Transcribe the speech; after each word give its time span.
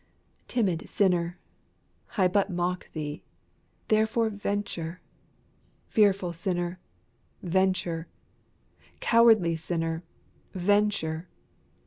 Timid 0.47 0.89
sinner, 0.89 1.37
I 2.17 2.27
but 2.27 2.49
mock 2.49 2.91
thee, 2.91 3.21
therefore 3.87 4.29
venture! 4.31 4.99
Fearful 5.89 6.33
sinner, 6.33 6.79
venture! 7.43 8.07
Cowardly 8.99 9.55
sinner, 9.55 10.01
venture. 10.53 11.27